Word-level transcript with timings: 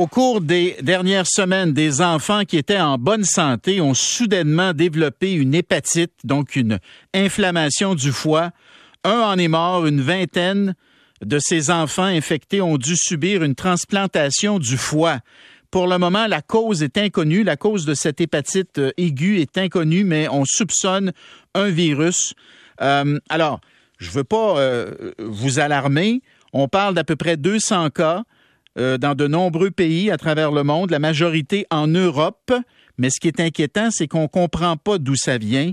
Au 0.00 0.06
cours 0.06 0.40
des 0.40 0.76
dernières 0.80 1.26
semaines, 1.26 1.74
des 1.74 2.00
enfants 2.00 2.46
qui 2.46 2.56
étaient 2.56 2.80
en 2.80 2.96
bonne 2.96 3.24
santé 3.24 3.82
ont 3.82 3.92
soudainement 3.92 4.72
développé 4.72 5.34
une 5.34 5.54
hépatite, 5.54 6.14
donc 6.24 6.56
une 6.56 6.78
inflammation 7.12 7.94
du 7.94 8.10
foie. 8.10 8.52
Un 9.04 9.20
en 9.20 9.36
est 9.36 9.48
mort, 9.48 9.86
une 9.86 10.00
vingtaine 10.00 10.74
de 11.22 11.38
ces 11.38 11.70
enfants 11.70 12.04
infectés 12.04 12.62
ont 12.62 12.78
dû 12.78 12.96
subir 12.96 13.44
une 13.44 13.54
transplantation 13.54 14.58
du 14.58 14.78
foie. 14.78 15.18
Pour 15.70 15.86
le 15.86 15.98
moment, 15.98 16.26
la 16.26 16.40
cause 16.40 16.82
est 16.82 16.96
inconnue. 16.96 17.44
La 17.44 17.58
cause 17.58 17.84
de 17.84 17.92
cette 17.92 18.22
hépatite 18.22 18.78
euh, 18.78 18.92
aiguë 18.96 19.42
est 19.42 19.58
inconnue, 19.58 20.04
mais 20.04 20.28
on 20.30 20.46
soupçonne 20.46 21.12
un 21.52 21.68
virus. 21.68 22.32
Euh, 22.80 23.18
alors, 23.28 23.60
je 23.98 24.08
ne 24.08 24.12
veux 24.12 24.24
pas 24.24 24.58
euh, 24.60 25.12
vous 25.18 25.58
alarmer. 25.58 26.22
On 26.54 26.68
parle 26.68 26.94
d'à 26.94 27.04
peu 27.04 27.16
près 27.16 27.36
200 27.36 27.90
cas 27.90 28.24
dans 28.76 29.14
de 29.16 29.26
nombreux 29.26 29.70
pays 29.70 30.10
à 30.10 30.16
travers 30.16 30.52
le 30.52 30.62
monde, 30.62 30.90
la 30.90 30.98
majorité 30.98 31.66
en 31.70 31.86
Europe. 31.86 32.52
Mais 32.98 33.10
ce 33.10 33.18
qui 33.20 33.28
est 33.28 33.40
inquiétant, 33.40 33.90
c'est 33.90 34.08
qu'on 34.08 34.22
ne 34.22 34.28
comprend 34.28 34.76
pas 34.76 34.98
d'où 34.98 35.16
ça 35.16 35.38
vient. 35.38 35.72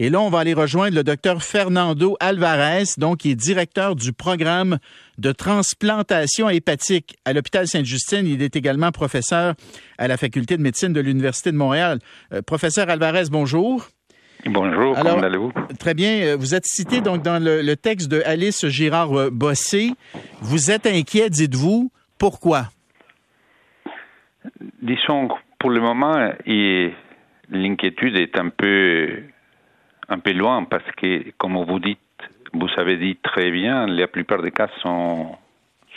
Et 0.00 0.10
là, 0.10 0.20
on 0.20 0.28
va 0.28 0.40
aller 0.40 0.54
rejoindre 0.54 0.96
le 0.96 1.04
docteur 1.04 1.40
Fernando 1.40 2.16
Alvarez, 2.18 2.84
donc 2.98 3.18
qui 3.18 3.30
est 3.30 3.36
directeur 3.36 3.94
du 3.94 4.12
programme 4.12 4.78
de 5.18 5.30
transplantation 5.30 6.48
hépatique 6.48 7.16
à 7.24 7.32
l'hôpital 7.32 7.68
Sainte-Justine. 7.68 8.26
Il 8.26 8.42
est 8.42 8.56
également 8.56 8.90
professeur 8.90 9.54
à 9.98 10.08
la 10.08 10.16
faculté 10.16 10.56
de 10.56 10.62
médecine 10.62 10.92
de 10.92 11.00
l'Université 11.00 11.52
de 11.52 11.56
Montréal. 11.56 12.00
Euh, 12.32 12.42
professeur 12.42 12.90
Alvarez, 12.90 13.26
bonjour. 13.30 13.88
Bonjour, 14.46 14.96
comment 14.96 15.22
allez-vous? 15.22 15.52
Très 15.78 15.94
bien. 15.94 16.22
Euh, 16.22 16.36
vous 16.36 16.56
êtes 16.56 16.66
cité 16.66 17.00
donc 17.00 17.22
dans 17.22 17.40
le, 17.40 17.74
texte 17.76 18.08
de 18.08 18.20
Alice 18.26 18.66
Girard-Bossé. 18.66 19.92
Vous 20.40 20.72
êtes 20.72 20.86
inquiet, 20.86 21.30
dites-vous. 21.30 21.92
Pourquoi? 22.24 22.62
Disons, 24.80 25.28
pour 25.58 25.68
le 25.68 25.82
moment, 25.82 26.16
l'inquiétude 27.50 28.16
est 28.16 28.38
un 28.38 28.48
peu 28.48 29.24
un 30.08 30.18
peu 30.20 30.32
loin 30.32 30.64
parce 30.64 30.90
que, 30.96 31.32
comme 31.36 31.62
vous 31.62 31.80
dites, 31.80 31.98
vous 32.54 32.70
avez 32.78 32.96
dit 32.96 33.16
très 33.16 33.50
bien, 33.50 33.86
la 33.86 34.06
plupart 34.06 34.40
des 34.40 34.52
cas 34.52 34.70
sont 34.80 35.36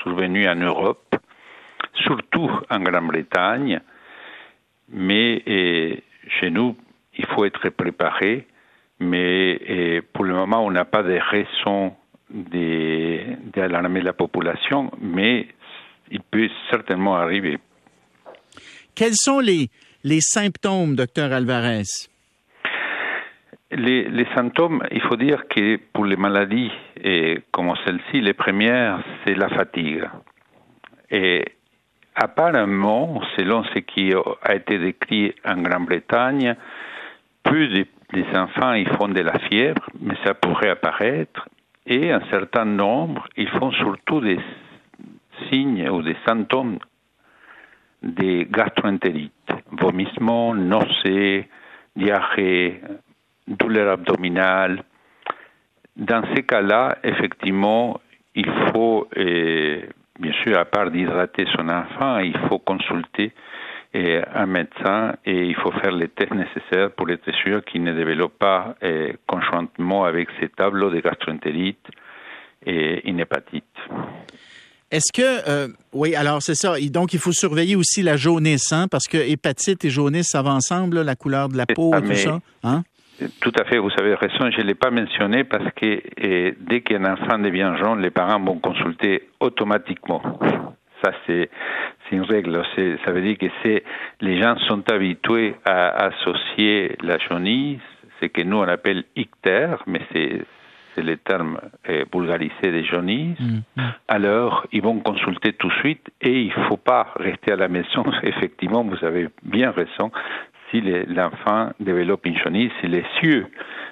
survenus 0.01 0.49
en 0.49 0.55
Europe, 0.55 1.15
surtout 1.93 2.51
en 2.69 2.79
Grande-Bretagne, 2.81 3.79
mais 4.89 6.03
chez 6.41 6.49
nous, 6.49 6.75
il 7.17 7.25
faut 7.27 7.45
être 7.45 7.69
préparé, 7.69 8.47
mais 8.99 10.01
pour 10.11 10.25
le 10.25 10.33
moment, 10.33 10.65
on 10.65 10.71
n'a 10.71 10.83
pas 10.83 11.03
de 11.03 11.17
raison 11.17 11.95
d'alarmer 12.29 14.01
la 14.01 14.11
population, 14.11 14.91
mais 14.99 15.47
il 16.11 16.21
peut 16.21 16.49
certainement 16.69 17.15
arriver. 17.15 17.57
Quels 18.95 19.15
sont 19.15 19.39
les, 19.39 19.69
les 20.03 20.21
symptômes, 20.21 20.95
docteur 20.95 21.31
Alvarez? 21.31 21.83
Les, 23.69 24.25
symptômes, 24.33 24.81
il 24.91 25.01
faut 25.01 25.17
dire 25.17 25.43
que 25.49 25.77
pour 25.91 26.05
les 26.05 26.15
maladies 26.15 26.71
et 27.03 27.39
comme 27.51 27.73
celle-ci, 27.85 28.21
les 28.21 28.33
premières, 28.33 29.03
c'est 29.25 29.35
la 29.35 29.49
fatigue. 29.49 30.05
Et 31.11 31.43
apparemment, 32.15 33.21
selon 33.35 33.65
ce 33.65 33.79
qui 33.79 34.13
a 34.41 34.55
été 34.55 34.79
décrit 34.79 35.35
en 35.45 35.61
Grande-Bretagne, 35.61 36.55
plus 37.43 37.67
des, 37.67 37.87
enfants 38.35 38.73
ils 38.73 38.89
font 38.95 39.09
de 39.09 39.21
la 39.21 39.37
fièvre, 39.39 39.85
mais 39.99 40.15
ça 40.25 40.33
pourrait 40.33 40.69
apparaître, 40.69 41.47
et 41.85 42.11
un 42.11 42.21
certain 42.31 42.65
nombre, 42.65 43.27
ils 43.35 43.49
font 43.49 43.71
surtout 43.71 44.21
des 44.21 44.39
signes 45.49 45.89
ou 45.89 46.01
des 46.01 46.15
symptômes 46.25 46.79
de 48.03 48.43
gastroentérite, 48.43 49.31
vomissements, 49.71 50.53
nausées, 50.53 51.47
diarrhée, 51.95 52.81
douleur 53.47 53.93
abdominale. 53.93 54.83
Dans 55.95 56.23
ces 56.35 56.43
cas-là, 56.43 56.97
effectivement, 57.03 57.99
il 58.35 58.49
faut, 58.71 59.07
bien 59.15 60.33
sûr, 60.43 60.57
à 60.57 60.65
part 60.65 60.91
d'hydrater 60.91 61.45
son 61.55 61.69
enfant, 61.69 62.19
il 62.19 62.37
faut 62.47 62.59
consulter 62.59 63.33
euh, 63.95 64.21
un 64.35 64.45
médecin 64.45 65.15
et 65.25 65.45
il 65.45 65.55
faut 65.55 65.71
faire 65.71 65.91
les 65.91 66.09
tests 66.09 66.33
nécessaires 66.33 66.91
pour 66.91 67.09
être 67.09 67.31
sûr 67.31 67.63
qu'il 67.63 67.83
ne 67.83 67.93
développe 67.93 68.37
pas 68.37 68.75
euh, 68.83 69.13
conjointement 69.25 70.03
avec 70.03 70.27
ces 70.39 70.49
tableaux 70.49 70.89
de 70.89 70.99
gastroentérite 70.99 71.87
et 72.65 73.09
une 73.09 73.21
hépatite. 73.21 73.63
Est-ce 74.89 75.11
que, 75.11 75.69
oui, 75.93 76.15
alors 76.15 76.41
c'est 76.41 76.55
ça. 76.55 76.75
Donc, 76.91 77.13
il 77.13 77.19
faut 77.19 77.33
surveiller 77.33 77.75
aussi 77.75 78.01
la 78.01 78.15
jaunisse, 78.15 78.71
hein, 78.71 78.87
parce 78.89 79.07
que 79.07 79.17
hépatite 79.17 79.83
et 79.83 79.89
jaunisse, 79.89 80.27
ça 80.29 80.41
va 80.41 80.51
ensemble, 80.51 81.01
la 81.01 81.15
couleur 81.15 81.49
de 81.49 81.57
la 81.57 81.65
peau 81.65 81.93
et 81.95 82.01
tout 82.01 82.15
ça. 82.15 82.39
Hein? 82.63 82.83
Tout 83.41 83.51
à 83.59 83.65
fait, 83.65 83.79
vous 83.79 83.89
avez 83.99 84.13
raison. 84.13 84.51
Je 84.51 84.61
ne 84.61 84.67
l'ai 84.67 84.75
pas 84.75 84.91
mentionné 84.91 85.43
parce 85.43 85.71
que 85.75 86.53
dès 86.69 86.81
qu'un 86.81 87.03
enfant 87.03 87.39
devient 87.39 87.73
jaune, 87.81 87.99
les 88.01 88.11
parents 88.11 88.39
vont 88.39 88.59
consulter 88.59 89.27
automatiquement. 89.39 90.21
Ça, 91.03 91.11
c'est 91.25 91.49
une 92.11 92.21
règle. 92.21 92.63
Ça 93.03 93.11
veut 93.11 93.21
dire 93.21 93.37
que 93.37 93.81
les 94.21 94.41
gens 94.41 94.55
sont 94.67 94.83
habitués 94.91 95.55
à 95.65 96.05
associer 96.05 96.95
la 97.01 97.17
jaunisse, 97.17 97.81
ce 98.21 98.27
que 98.27 98.41
nous 98.43 98.57
on 98.57 98.67
appelle 98.67 99.03
ictère, 99.15 99.83
mais 99.85 100.01
c'est 100.13 100.41
c'est 100.97 101.03
le 101.03 101.17
terme 101.17 101.59
euh, 101.89 102.05
vulgarisé 102.11 102.71
de 102.71 102.81
jaunisse, 102.83 103.39
mm, 103.39 103.61
mm. 103.75 103.93
alors 104.07 104.65
ils 104.71 104.81
vont 104.81 104.99
consulter 104.99 105.53
tout 105.53 105.67
de 105.67 105.73
suite 105.73 106.09
et 106.21 106.41
il 106.41 106.47
ne 106.47 106.65
faut 106.67 106.77
pas 106.77 107.13
rester 107.15 107.51
à 107.51 107.55
la 107.55 107.67
maison. 107.67 108.03
Effectivement, 108.23 108.83
vous 108.83 109.05
avez 109.05 109.29
bien 109.43 109.71
raison 109.71 110.11
si 110.71 110.81
l'enfant 110.81 111.69
développe 111.79 112.25
une 112.25 112.37
jaunisse, 112.37 112.71
si 112.81 112.87
les 112.87 113.05
yeux, 113.21 113.47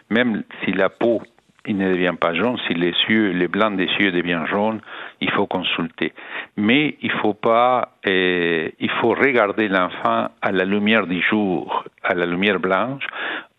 même 0.10 0.44
si 0.64 0.72
la 0.74 0.90
peau 0.90 1.22
il 1.68 1.78
ne 1.78 1.92
devient 1.92 2.14
pas 2.20 2.34
jaune, 2.34 2.58
si 2.68 2.74
les 2.74 2.94
yeux, 3.10 3.32
les 3.32 3.48
blancs 3.48 3.76
des 3.76 3.90
yeux 4.00 4.12
deviennent 4.12 4.46
jaunes, 4.46 4.82
il 5.20 5.32
faut 5.32 5.48
consulter. 5.48 6.14
Mais 6.58 6.96
il 7.02 7.12
faut 7.12 7.34
pas, 7.34 7.94
euh, 8.08 8.70
il 8.80 8.90
faut 9.02 9.10
regarder 9.10 9.68
l'enfant 9.68 10.30
à 10.42 10.52
la 10.52 10.64
lumière 10.64 11.08
du 11.08 11.22
jour, 11.22 11.86
à 12.04 12.14
la 12.14 12.26
lumière 12.26 12.60
blanche. 12.60 13.06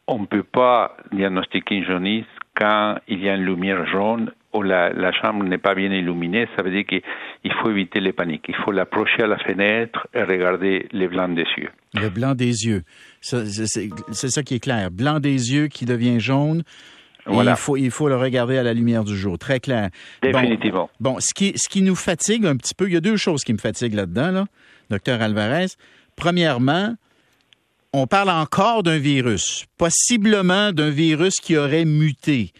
On 0.06 0.20
ne 0.20 0.26
peut 0.26 0.44
pas 0.44 0.96
diagnostiquer 1.12 1.76
une 1.76 1.84
jaunisse 1.84 2.26
quand 2.56 2.96
il 3.08 3.22
y 3.22 3.28
a 3.28 3.34
une 3.34 3.44
lumière 3.44 3.86
jaune 3.86 4.32
ou 4.52 4.62
la, 4.62 4.90
la 4.90 5.12
chambre 5.12 5.44
n'est 5.44 5.58
pas 5.58 5.74
bien 5.74 5.92
illuminée. 5.92 6.48
Ça 6.56 6.62
veut 6.62 6.70
dire 6.70 6.84
qu'il 6.86 7.52
faut 7.60 7.70
éviter 7.70 8.00
les 8.00 8.12
paniques. 8.12 8.46
Il 8.48 8.54
faut 8.64 8.72
l'approcher 8.72 9.22
à 9.22 9.26
la 9.26 9.38
fenêtre 9.38 10.06
et 10.14 10.22
regarder 10.22 10.88
les 10.92 11.08
blancs 11.08 11.34
des 11.34 11.46
yeux. 11.58 11.70
Le 11.94 12.08
blanc 12.08 12.34
des 12.34 12.64
yeux. 12.66 12.82
C'est 13.20 14.30
ça 14.30 14.42
qui 14.42 14.54
est 14.54 14.60
clair. 14.60 14.90
Blanc 14.90 15.20
des 15.20 15.52
yeux 15.52 15.68
qui 15.68 15.84
devient 15.84 16.18
jaune. 16.18 16.62
Voilà. 17.26 17.52
Il, 17.52 17.56
faut, 17.56 17.76
il 17.76 17.90
faut 17.90 18.08
le 18.08 18.16
regarder 18.16 18.56
à 18.56 18.62
la 18.62 18.72
lumière 18.72 19.04
du 19.04 19.16
jour. 19.16 19.36
Très 19.38 19.60
clair. 19.60 19.90
Définitivement. 20.22 20.88
Bon, 21.00 21.16
ce, 21.18 21.34
qui, 21.34 21.52
ce 21.56 21.68
qui 21.68 21.82
nous 21.82 21.96
fatigue 21.96 22.46
un 22.46 22.56
petit 22.56 22.74
peu, 22.74 22.86
il 22.86 22.94
y 22.94 22.96
a 22.96 23.00
deux 23.00 23.16
choses 23.16 23.42
qui 23.42 23.52
me 23.52 23.58
fatiguent 23.58 23.94
là-dedans, 23.94 24.30
là, 24.30 24.44
docteur 24.90 25.20
Alvarez. 25.20 25.66
Premièrement, 26.14 26.94
on 27.92 28.06
parle 28.06 28.30
encore 28.30 28.82
d'un 28.82 28.98
virus, 28.98 29.64
possiblement 29.78 30.72
d'un 30.72 30.90
virus 30.90 31.40
qui 31.40 31.56
aurait 31.56 31.84
muté. 31.84 32.52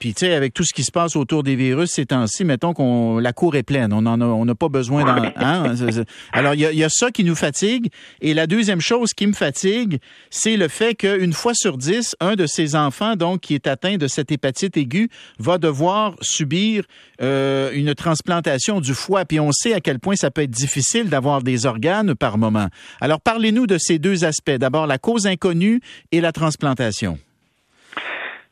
Puis, 0.00 0.14
tu 0.14 0.20
sais, 0.24 0.32
avec 0.32 0.54
tout 0.54 0.64
ce 0.64 0.72
qui 0.72 0.82
se 0.82 0.90
passe 0.90 1.14
autour 1.14 1.42
des 1.42 1.56
virus 1.56 1.90
ces 1.90 2.06
temps-ci, 2.06 2.46
mettons 2.46 2.72
qu'on 2.72 3.18
la 3.18 3.34
cour 3.34 3.54
est 3.54 3.62
pleine. 3.62 3.92
On 3.92 4.06
en 4.06 4.18
a, 4.22 4.24
on 4.24 4.46
n'a 4.46 4.54
pas 4.54 4.70
besoin 4.70 5.04
d'en. 5.04 5.30
Hein? 5.36 5.74
Alors, 6.32 6.54
il 6.54 6.60
y 6.60 6.84
a, 6.84 6.88
ça 6.88 7.10
qui 7.10 7.22
nous 7.22 7.34
fatigue. 7.34 7.90
Et 8.22 8.32
la 8.32 8.46
deuxième 8.46 8.80
chose 8.80 9.10
qui 9.14 9.26
me 9.26 9.34
fatigue, 9.34 9.98
c'est 10.30 10.56
le 10.56 10.68
fait 10.68 10.94
qu'une 10.94 11.34
fois 11.34 11.52
sur 11.54 11.76
dix, 11.76 12.16
un 12.18 12.34
de 12.34 12.46
ces 12.46 12.76
enfants, 12.76 13.14
donc, 13.14 13.40
qui 13.40 13.54
est 13.54 13.66
atteint 13.66 13.98
de 13.98 14.06
cette 14.06 14.32
hépatite 14.32 14.78
aiguë, 14.78 15.10
va 15.38 15.58
devoir 15.58 16.14
subir 16.22 16.84
euh, 17.20 17.70
une 17.74 17.94
transplantation 17.94 18.80
du 18.80 18.94
foie. 18.94 19.26
Puis 19.26 19.38
on 19.38 19.52
sait 19.52 19.74
à 19.74 19.80
quel 19.80 19.98
point 19.98 20.16
ça 20.16 20.30
peut 20.30 20.42
être 20.42 20.50
difficile 20.50 21.10
d'avoir 21.10 21.42
des 21.42 21.66
organes 21.66 22.14
par 22.14 22.38
moment. 22.38 22.68
Alors, 23.02 23.20
parlez-nous 23.20 23.66
de 23.66 23.76
ces 23.76 23.98
deux 23.98 24.24
aspects. 24.24 24.50
D'abord, 24.50 24.86
la 24.86 24.96
cause 24.96 25.26
inconnue 25.26 25.82
et 26.10 26.22
la 26.22 26.32
transplantation. 26.32 27.18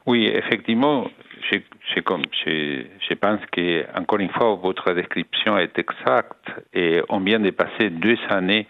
Oui, 0.04 0.26
effectivement, 0.26 1.06
je, 1.50 3.14
pense 3.14 3.40
que, 3.52 3.98
encore 3.98 4.20
une 4.20 4.30
fois, 4.30 4.54
votre 4.54 4.92
description 4.92 5.58
est 5.58 5.78
exacte 5.78 6.50
et 6.74 7.00
on 7.08 7.20
vient 7.20 7.40
de 7.40 7.50
passer 7.50 7.90
deux 7.90 8.18
années 8.28 8.66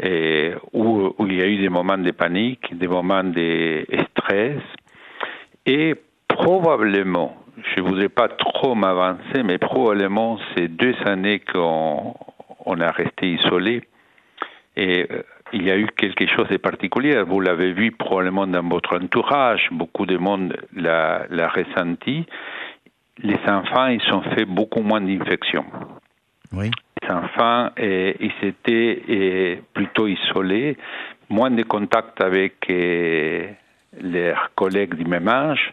eh, 0.00 0.54
où, 0.72 1.14
il 1.26 1.34
y 1.34 1.42
a 1.42 1.46
eu 1.46 1.58
des 1.58 1.68
moments 1.68 1.98
de 1.98 2.10
panique, 2.12 2.76
des 2.76 2.88
moments 2.88 3.24
de 3.24 3.84
stress 4.10 4.62
et 5.66 5.94
probablement, 6.28 7.36
je 7.74 7.82
ne 7.82 7.88
voudrais 7.88 8.08
pas 8.08 8.28
trop 8.28 8.74
m'avancer, 8.74 9.42
mais 9.44 9.58
probablement 9.58 10.38
ces 10.56 10.68
deux 10.68 10.94
années 11.04 11.40
qu'on 11.40 12.14
on 12.64 12.80
a 12.80 12.90
resté 12.90 13.32
isolé 13.32 13.82
et 14.76 15.08
il 15.52 15.64
y 15.64 15.70
a 15.70 15.76
eu 15.76 15.86
quelque 15.96 16.26
chose 16.26 16.48
de 16.48 16.56
particulier. 16.56 17.22
Vous 17.22 17.40
l'avez 17.40 17.72
vu 17.72 17.92
probablement 17.92 18.46
dans 18.46 18.62
votre 18.62 18.96
entourage. 18.96 19.68
Beaucoup 19.70 20.06
de 20.06 20.16
monde 20.16 20.56
l'a, 20.74 21.26
ressenti. 21.48 22.26
Les 23.22 23.38
enfants, 23.46 23.86
ils 23.86 24.12
ont 24.12 24.22
fait 24.34 24.44
beaucoup 24.44 24.82
moins 24.82 25.00
d'infections. 25.00 25.64
Oui. 26.52 26.70
Les 27.02 27.10
enfants, 27.10 27.70
et, 27.76 28.16
ils 28.20 28.48
étaient 28.48 29.62
plutôt 29.72 30.06
isolés, 30.06 30.76
moins 31.28 31.50
de 31.50 31.62
contact 31.62 32.22
avec 32.22 32.70
leurs 34.00 34.50
collègues 34.54 34.94
du 34.94 35.04
même 35.04 35.28
âge. 35.28 35.72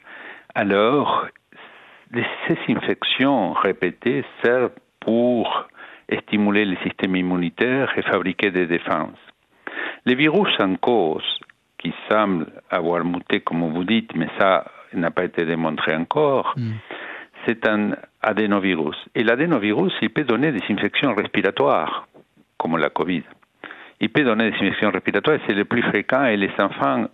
Alors, 0.53 1.27
ces 2.13 2.57
infections 2.69 3.53
répétées 3.53 4.23
servent 4.43 4.71
pour 4.99 5.67
stimuler 6.23 6.65
le 6.65 6.77
système 6.77 7.15
immunitaire 7.15 7.91
et 7.97 8.01
fabriquer 8.03 8.51
des 8.51 8.67
défenses. 8.67 9.19
Les 10.05 10.15
virus 10.15 10.53
en 10.59 10.75
cause, 10.75 11.39
qui 11.79 11.93
semblent 12.09 12.47
avoir 12.69 13.03
muté, 13.03 13.41
comme 13.41 13.71
vous 13.73 13.83
dites, 13.83 14.15
mais 14.15 14.27
ça 14.39 14.65
n'a 14.93 15.11
pas 15.11 15.25
été 15.25 15.45
démontré 15.45 15.95
encore, 15.95 16.53
mm. 16.57 16.71
c'est 17.45 17.67
un 17.67 17.91
adénovirus. 18.21 18.97
Et 19.15 19.23
l'adénovirus, 19.23 19.93
il 20.01 20.09
peut 20.09 20.23
donner 20.23 20.51
des 20.51 20.63
infections 20.69 21.13
respiratoires, 21.13 22.07
comme 22.57 22.77
la 22.77 22.89
Covid. 22.89 23.23
Il 23.99 24.09
peut 24.09 24.23
donner 24.23 24.51
des 24.51 24.57
infections 24.57 24.91
respiratoires, 24.91 25.39
c'est 25.47 25.53
le 25.53 25.65
plus 25.65 25.83
fréquent, 25.83 26.25
et 26.25 26.37
les 26.37 26.51
enfants 26.59 27.05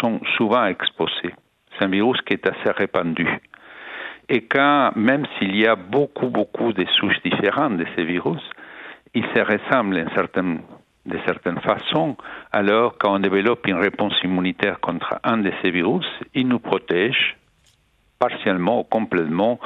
sont 0.00 0.20
souvent 0.36 0.66
exposés. 0.66 1.34
C'est 1.78 1.84
un 1.84 1.88
virus 1.88 2.20
qui 2.22 2.34
est 2.34 2.46
assez 2.46 2.70
répandu. 2.76 3.28
Et 4.28 4.42
quand, 4.42 4.92
même 4.94 5.26
s'il 5.38 5.56
y 5.56 5.66
a 5.66 5.74
beaucoup, 5.74 6.28
beaucoup 6.28 6.72
de 6.72 6.84
souches 6.86 7.20
différentes 7.24 7.78
de 7.78 7.86
ces 7.96 8.04
virus, 8.04 8.42
ils 9.14 9.24
se 9.34 9.40
ressemblent 9.40 10.06
de 11.10 11.18
certaines 11.26 11.60
façons. 11.60 12.16
Alors, 12.52 12.96
quand 12.98 13.16
on 13.16 13.18
développe 13.18 13.66
une 13.66 13.78
réponse 13.78 14.14
immunitaire 14.24 14.80
contre 14.80 15.18
un 15.22 15.38
de 15.38 15.52
ces 15.60 15.70
virus, 15.70 16.06
il 16.34 16.48
nous 16.48 16.58
protège 16.58 17.36
partiellement 18.18 18.80
ou 18.80 18.84
complètement 18.84 19.58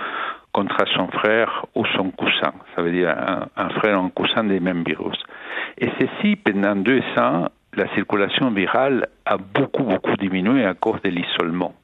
contre 0.53 0.85
son 0.95 1.09
frère 1.09 1.67
ou 1.75 1.85
son 1.97 2.11
cousin. 2.11 2.55
Ça 2.75 2.83
veut 2.83 2.93
dire 2.93 3.15
un, 3.57 3.69
frère 3.71 4.01
ou 4.01 4.07
un 4.07 4.11
cousin 4.11 4.45
des 4.45 4.61
mêmes 4.61 4.85
virus. 4.85 5.19
Et 5.79 5.91
ceci, 6.01 6.37
pendant 6.37 6.77
deux 6.77 7.03
ans, 7.19 7.49
la 7.75 7.93
circulation 7.95 8.51
virale 8.51 9.09
a 9.27 9.37
beaucoup, 9.37 9.83
beaucoup 9.83 10.17
diminué 10.17 10.65
à 10.65 10.75
cause 10.75 11.03
de 11.03 11.11
l'isolement. 11.11 11.75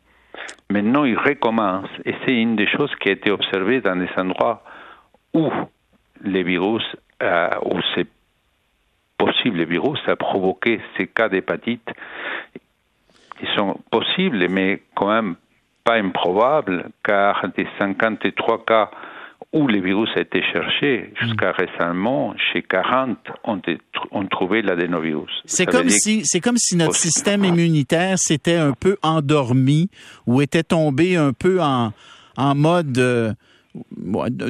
Maintenant, 0.71 1.05
il 1.05 1.19
recommence. 1.19 1.89
Et 2.05 2.15
c'est 2.25 2.35
une 2.35 2.55
des 2.55 2.69
choses 2.69 2.95
qui 3.01 3.09
a 3.09 3.13
été 3.13 3.33
observée 3.33 3.81
dans 3.81 3.97
des 3.97 4.09
endroits 4.17 4.63
où 5.35 5.51
les 6.23 6.45
virus, 6.45 6.85
euh, 7.23 7.49
où 7.65 7.81
ces 7.95 8.07
possibles 9.41 9.65
virus 9.65 10.01
a 10.07 10.17
provoqué 10.17 10.81
ces 10.97 11.07
cas 11.07 11.29
d'hépatite. 11.29 11.89
Ils 13.43 13.49
sont 13.57 13.79
possibles, 13.91 14.49
mais 14.49 14.83
quand 14.95 15.09
même 15.09 15.37
pas 15.85 15.97
improbables, 15.97 16.91
car 17.05 17.43
des 17.57 17.67
53 17.79 18.65
cas 18.65 18.91
où 19.53 19.67
les 19.67 19.81
virus 19.81 20.11
a 20.17 20.21
été 20.21 20.43
cherché 20.53 21.13
jusqu'à 21.21 21.53
récemment, 21.53 22.35
chez 22.53 22.63
40, 22.63 23.19
ont, 23.45 23.61
ont 24.13 24.27
trouvé 24.27 24.63
l'adénovirus. 24.63 25.43
C'est 25.45 25.67
comme 25.67 25.89
si, 25.89 26.23
c'est 26.25 26.41
comme 26.41 26.59
si 26.59 26.77
notre 26.77 26.95
système 26.95 27.45
immunitaire 27.45 28.19
s'était 28.19 28.57
un 28.57 28.73
peu 28.73 28.97
endormi 29.03 29.91
ou 30.27 30.41
était 30.41 30.63
tombé 30.63 31.17
un 31.17 31.33
peu 31.33 31.61
en, 31.61 31.93
en 32.37 32.55
mode, 32.55 32.99
euh, 32.99 33.33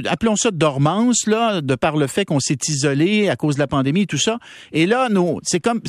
appelons 0.08 0.36
ça 0.36 0.50
dormance, 0.50 1.26
là, 1.26 1.60
de 1.60 1.74
par 1.74 1.96
le 1.96 2.06
fait 2.06 2.24
qu'on 2.24 2.40
s'est 2.40 2.58
isolé 2.68 3.28
à 3.28 3.36
cause 3.36 3.56
de 3.56 3.60
la 3.60 3.66
pandémie 3.66 4.02
et 4.02 4.06
tout 4.06 4.18
ça. 4.18 4.38
Et 4.72 4.86
là, 4.86 5.08
c'est 5.42 5.60
comme, 5.60 5.80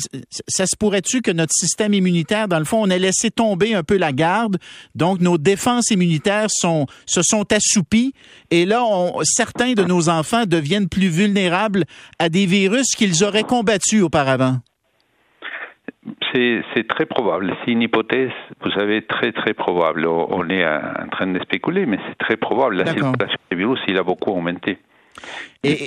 ça 0.48 0.66
se 0.66 0.76
pourrait-tu 0.76 1.22
que 1.22 1.30
notre 1.30 1.54
système 1.54 1.94
immunitaire, 1.94 2.48
dans 2.48 2.58
le 2.58 2.64
fond, 2.64 2.82
on 2.82 2.90
a 2.90 2.98
laissé 2.98 3.30
tomber 3.30 3.74
un 3.74 3.82
peu 3.82 3.96
la 3.96 4.12
garde, 4.12 4.58
donc 4.94 5.20
nos 5.20 5.38
défenses 5.38 5.90
immunitaires 5.90 6.50
sont, 6.50 6.86
se 7.06 7.22
sont 7.22 7.46
assoupies, 7.52 8.12
et 8.50 8.66
là, 8.66 8.84
certains 9.24 9.72
de 9.72 9.84
nos 9.84 10.08
enfants 10.08 10.44
deviennent 10.46 10.88
plus 10.88 11.08
vulnérables 11.08 11.84
à 12.18 12.28
des 12.28 12.46
virus 12.46 12.94
qu'ils 12.96 13.24
auraient 13.24 13.44
combattus 13.44 14.02
auparavant. 14.02 14.58
C'est 16.32 16.88
très 16.88 17.06
probable. 17.06 17.54
C'est 17.64 17.72
une 17.72 17.82
hypothèse, 17.82 18.30
vous 18.62 18.70
savez, 18.72 19.02
très 19.02 19.32
très 19.32 19.52
probable. 19.52 20.06
On 20.06 20.48
est 20.48 20.66
en 20.66 21.08
train 21.10 21.26
de 21.26 21.38
spéculer, 21.40 21.86
mais 21.86 21.98
c'est 22.08 22.18
très 22.18 22.36
probable. 22.36 22.76
La 22.76 22.86
circulation 22.86 23.38
des 23.50 23.56
virus, 23.56 23.80
il 23.88 23.98
a 23.98 24.02
beaucoup 24.02 24.30
augmenté. 24.30 24.78
Et, 25.62 25.84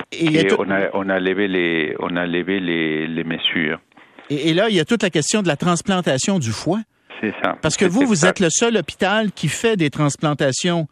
on, 0.58 0.70
a, 0.70 0.88
on, 0.94 1.08
a, 1.08 1.18
levé 1.18 1.48
les, 1.48 1.96
on 1.98 2.16
a 2.16 2.26
levé 2.26 2.60
les, 2.60 3.06
les 3.06 3.24
mesures. 3.24 3.80
Et, 4.30 4.54
là, 4.54 4.68
il 4.68 4.76
y 4.76 4.80
a 4.80 4.84
toute 4.84 5.02
la 5.02 5.10
question 5.10 5.42
de 5.42 5.48
la 5.48 5.56
transplantation 5.56 6.38
du 6.38 6.50
foie. 6.50 6.80
C'est 7.20 7.34
ça. 7.42 7.56
Parce 7.60 7.76
que 7.76 7.84
vous, 7.84 8.06
vous 8.06 8.26
êtes 8.26 8.40
le 8.40 8.48
seul 8.50 8.76
hôpital 8.76 9.32
qui 9.32 9.48
fait 9.48 9.76
des 9.76 9.90
transplantations 9.90 10.86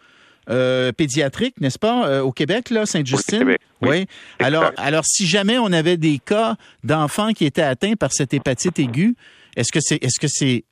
euh, 0.50 0.92
pédiatriques, 0.92 1.60
n'est-ce 1.60 1.78
pas, 1.78 2.06
euh, 2.06 2.20
au 2.20 2.32
Québec, 2.32 2.70
là, 2.70 2.86
Sainte-Justine? 2.86 3.56
Oui. 3.80 4.06
Alors, 4.38 4.72
alors, 4.76 5.04
si 5.04 5.26
jamais 5.26 5.58
on 5.58 5.72
avait 5.72 5.96
des 5.96 6.18
cas 6.18 6.56
d'enfants 6.82 7.32
qui 7.32 7.44
étaient 7.44 7.62
atteints 7.62 7.94
par 7.94 8.12
cette 8.12 8.34
hépatite 8.34 8.78
aiguë, 8.78 9.14
est-ce 9.56 9.72
que 9.72 9.80
c'est, 9.80 10.02
est-ce 10.02 10.20
que 10.20 10.28
c'est, 10.28 10.64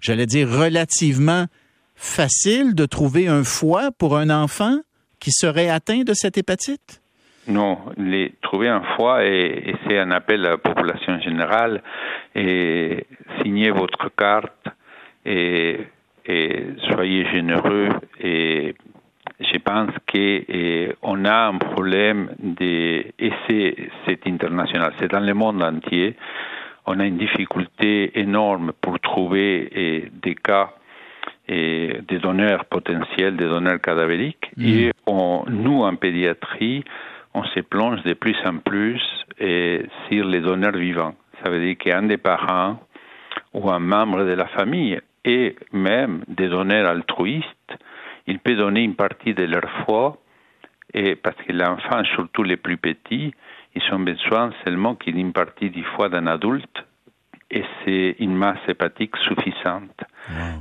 j'allais 0.00 0.26
dire, 0.26 0.48
relativement 0.48 1.46
facile 1.94 2.74
de 2.74 2.86
trouver 2.86 3.28
un 3.28 3.44
foie 3.44 3.90
pour 3.96 4.16
un 4.16 4.30
enfant 4.30 4.78
qui 5.20 5.30
serait 5.30 5.68
atteint 5.68 6.02
de 6.02 6.14
cette 6.14 6.36
hépatite? 6.36 7.00
Non, 7.48 7.78
les, 7.96 8.34
trouver 8.42 8.68
un 8.68 8.82
foie 8.96 9.24
et, 9.24 9.74
c'est 9.86 9.98
un 9.98 10.10
appel 10.10 10.46
à 10.46 10.50
la 10.50 10.58
population 10.58 11.20
générale 11.20 11.82
et 12.34 13.06
signer 13.42 13.70
votre 13.70 14.14
carte 14.14 14.68
et, 15.24 15.80
et 16.26 16.66
soyez 16.90 17.26
généreux 17.30 17.88
et 18.20 18.74
je 19.40 19.58
pense 19.58 19.90
qu'on 20.10 21.24
a 21.24 21.46
un 21.48 21.58
problème 21.58 22.30
de, 22.38 23.04
et 23.18 23.32
c'est 24.06 24.26
international, 24.26 24.92
c'est 24.98 25.10
dans 25.10 25.20
le 25.20 25.34
monde 25.34 25.62
entier, 25.62 26.16
on 26.86 26.98
a 27.00 27.06
une 27.06 27.18
difficulté 27.18 28.18
énorme 28.18 28.72
pour 28.80 28.98
trouver 29.00 30.10
des 30.22 30.34
cas 30.34 30.70
et 31.48 31.98
des 32.08 32.18
donneurs 32.18 32.64
potentiels, 32.66 33.36
des 33.36 33.46
donneurs 33.46 33.80
cadavériques. 33.80 34.50
Mm. 34.56 34.66
Et 34.66 34.90
nous, 35.06 35.82
en 35.82 35.96
pédiatrie, 35.96 36.84
on 37.34 37.44
se 37.44 37.60
plonge 37.60 38.02
de 38.02 38.14
plus 38.14 38.36
en 38.44 38.58
plus 38.58 39.02
et 39.38 39.82
sur 40.08 40.26
les 40.26 40.40
donneurs 40.40 40.76
vivants. 40.76 41.14
Ça 41.42 41.50
veut 41.50 41.60
dire 41.60 41.76
qu'un 41.78 42.02
des 42.02 42.18
parents 42.18 42.78
ou 43.54 43.70
un 43.70 43.78
membre 43.78 44.24
de 44.24 44.32
la 44.32 44.46
famille 44.46 44.98
et 45.24 45.56
même 45.72 46.24
des 46.28 46.48
donneurs 46.48 46.88
altruistes, 46.88 47.78
il 48.26 48.38
peut 48.38 48.54
donner 48.54 48.82
une 48.82 48.94
partie 48.94 49.34
de 49.34 49.44
leur 49.44 49.68
foi 49.84 50.18
et 50.94 51.16
parce 51.16 51.36
que 51.36 51.52
l'enfant, 51.52 52.04
surtout 52.14 52.42
les 52.42 52.56
plus 52.56 52.76
petits, 52.76 53.34
ils 53.74 53.94
ont 53.94 54.00
besoin 54.00 54.52
seulement 54.64 54.94
qu'une 54.94 55.32
partie 55.32 55.70
du 55.70 55.82
foie 55.82 56.08
d'un 56.08 56.26
adulte 56.26 56.84
et 57.50 57.64
c'est 57.84 58.16
une 58.18 58.34
masse 58.34 58.60
hépatique 58.66 59.16
suffisante. 59.18 60.04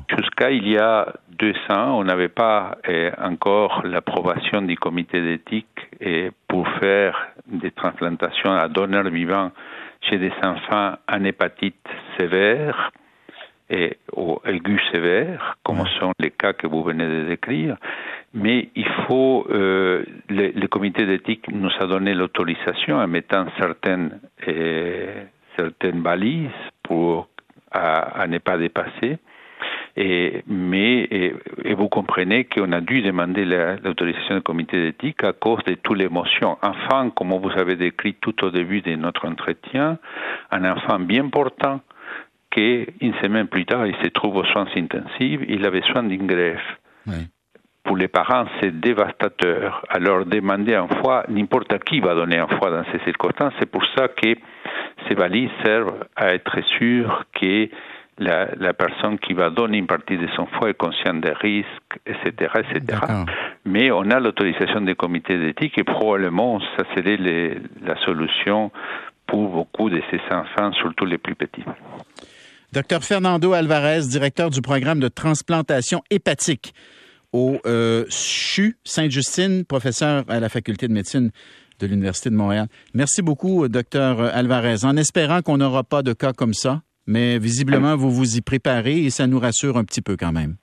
Jusqu'à 0.09 0.51
il 0.51 0.67
y 0.67 0.77
a 0.77 1.13
deux 1.29 1.55
ans, 1.69 1.99
on 1.99 2.03
n'avait 2.03 2.27
pas 2.27 2.77
eh, 2.87 3.11
encore 3.17 3.83
l'approbation 3.85 4.61
du 4.61 4.75
comité 4.75 5.21
d'éthique 5.21 5.87
eh, 6.01 6.31
pour 6.47 6.67
faire 6.79 7.29
des 7.45 7.71
transplantations 7.71 8.51
à 8.51 8.67
donneurs 8.67 9.09
vivants 9.09 9.51
chez 10.01 10.17
des 10.17 10.33
enfants 10.43 10.95
en 11.07 11.23
hépatite 11.23 11.87
sévère 12.17 12.91
et 13.71 13.97
ou 14.15 14.39
aigu 14.45 14.79
sévère, 14.91 15.57
comme 15.63 15.85
sont 15.99 16.11
les 16.19 16.31
cas 16.31 16.53
que 16.53 16.67
vous 16.67 16.83
venez 16.83 17.07
de 17.07 17.23
décrire 17.23 17.77
mais 18.33 18.69
il 18.75 18.87
faut, 19.07 19.45
euh, 19.49 20.03
le, 20.29 20.51
le, 20.51 20.67
comité 20.67 21.05
d'éthique 21.05 21.51
nous 21.51 21.71
a 21.79 21.85
donné 21.85 22.13
l'autorisation 22.13 22.97
en 22.97 23.07
mettant 23.07 23.45
certaines, 23.59 24.19
euh, 24.47 25.23
certaines 25.57 26.01
balises 26.01 26.49
pour 26.83 27.27
à, 27.71 28.25
ne 28.27 28.37
pas 28.37 28.57
dépasser. 28.57 29.17
Et, 29.97 30.43
mais 30.47 31.03
et, 31.11 31.73
vous 31.73 31.89
comprenez 31.89 32.45
qu'on 32.45 32.71
a 32.71 32.79
dû 32.79 33.01
demander 33.01 33.43
l'autorisation 33.43 34.35
du 34.35 34.41
comité 34.41 34.81
d'éthique 34.81 35.23
à 35.25 35.33
cause 35.33 35.63
de 35.65 35.73
toutes 35.73 35.97
les 35.97 36.07
motions. 36.07 36.57
Enfin, 36.61 37.09
comme 37.09 37.33
vous 37.33 37.51
avez 37.57 37.75
décrit 37.75 38.13
tout 38.13 38.45
au 38.45 38.51
début 38.51 38.81
de 38.81 38.95
notre 38.95 39.27
entretien, 39.27 39.97
un 40.51 40.63
enfant 40.63 40.99
bien 40.99 41.27
portant 41.27 41.81
qu'une 42.51 43.13
semaine 43.21 43.47
plus 43.47 43.65
tard, 43.65 43.87
il 43.87 43.95
se 44.03 44.09
trouve 44.09 44.35
aux 44.35 44.45
soins 44.45 44.67
intensifs, 44.75 45.41
il 45.47 45.65
a 45.65 45.71
besoin 45.71 46.03
d'une 46.03 46.27
greffe. 46.27 46.77
Oui 47.07 47.27
pour 47.83 47.97
les 47.97 48.07
parents, 48.07 48.45
c'est 48.61 48.79
dévastateur. 48.79 49.83
Alors 49.89 50.25
demander 50.25 50.75
un 50.75 50.87
foie, 50.87 51.23
n'importe 51.29 51.83
qui 51.83 51.99
va 51.99 52.13
donner 52.13 52.37
un 52.37 52.47
foie 52.47 52.69
dans 52.69 52.83
ces 52.91 52.99
circonstances. 53.03 53.53
C'est 53.59 53.69
pour 53.69 53.83
ça 53.97 54.07
que 54.07 54.35
ces 55.07 55.15
valises 55.15 55.49
servent 55.63 56.05
à 56.15 56.33
être 56.33 56.61
sûr 56.77 57.25
que 57.33 57.69
la, 58.19 58.49
la, 58.59 58.73
personne 58.73 59.17
qui 59.17 59.33
va 59.33 59.49
donner 59.49 59.79
une 59.79 59.87
partie 59.87 60.17
de 60.17 60.27
son 60.35 60.45
foie 60.45 60.69
est 60.69 60.77
consciente 60.77 61.21
des 61.21 61.33
risques, 61.33 61.99
etc., 62.05 62.51
etc. 62.59 62.99
Mais 63.65 63.89
on 63.89 64.11
a 64.11 64.19
l'autorisation 64.19 64.81
des 64.81 64.93
comités 64.93 65.37
d'éthique 65.39 65.77
et 65.79 65.83
probablement 65.83 66.59
ça 66.77 66.83
serait 66.95 67.17
la 67.17 67.95
solution 68.05 68.71
pour 69.25 69.49
beaucoup 69.49 69.89
de 69.89 70.01
ces 70.11 70.21
enfants, 70.31 70.71
surtout 70.73 71.05
les 71.05 71.17
plus 71.17 71.35
petits. 71.35 71.63
Docteur 72.73 73.03
Fernando 73.03 73.51
Alvarez, 73.51 74.07
directeur 74.07 74.49
du 74.49 74.61
programme 74.61 75.01
de 75.01 75.09
transplantation 75.09 76.01
hépatique 76.09 76.73
au 77.33 77.57
euh, 77.65 78.05
CHU 78.09 78.77
Sainte-Justine, 78.85 79.65
professeur 79.65 80.23
à 80.29 80.39
la 80.39 80.47
faculté 80.47 80.87
de 80.87 80.93
médecine 80.93 81.31
de 81.81 81.87
l'Université 81.87 82.29
de 82.29 82.35
Montréal. 82.35 82.67
Merci 82.93 83.21
beaucoup, 83.21 83.67
docteur 83.67 84.21
Alvarez. 84.21 84.85
En 84.85 84.95
espérant 84.95 85.41
qu'on 85.41 85.57
n'aura 85.57 85.83
pas 85.83 86.01
de 86.01 86.13
cas 86.13 86.31
comme 86.31 86.53
ça, 86.53 86.81
mais 87.07 87.39
visiblement, 87.39 87.97
vous 87.97 88.09
vous 88.09 88.37
y 88.37 88.41
préparez 88.41 89.03
et 89.03 89.09
ça 89.09 89.27
nous 89.27 89.39
rassure 89.39 89.75
un 89.75 89.83
petit 89.83 90.01
peu 90.01 90.15
quand 90.15 90.31
même. 90.31 90.55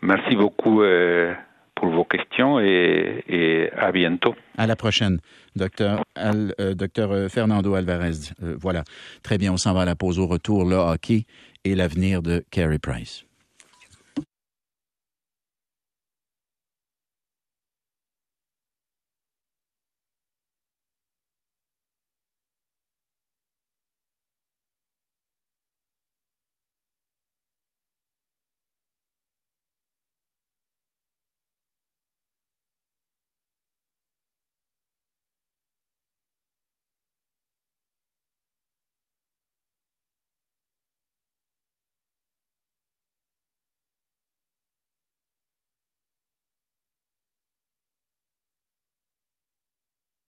Merci 0.00 0.34
beaucoup 0.36 0.80
euh, 0.80 1.34
pour 1.80 1.90
vos 1.90 2.04
questions 2.04 2.60
et, 2.60 3.70
à 3.76 3.90
bientôt. 3.90 4.34
À 4.58 4.66
la 4.66 4.76
prochaine, 4.76 5.18
docteur, 5.56 6.04
euh, 6.18 6.74
docteur 6.74 7.30
Fernando 7.30 7.74
Alvarez. 7.74 8.32
Euh, 8.42 8.56
voilà. 8.60 8.84
Très 9.22 9.38
bien, 9.38 9.52
on 9.52 9.56
s'en 9.56 9.72
va 9.72 9.82
à 9.82 9.84
la 9.86 9.96
pause 9.96 10.18
au 10.18 10.26
retour, 10.26 10.64
le 10.64 10.76
hockey 10.76 11.24
et 11.64 11.74
l'avenir 11.74 12.22
de 12.22 12.44
Carey 12.50 12.78
Price. 12.78 13.24